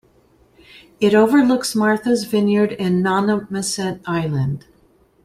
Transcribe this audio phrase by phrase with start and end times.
[0.99, 4.65] It overlooks Martha's Vineyard and Nonamesset Island.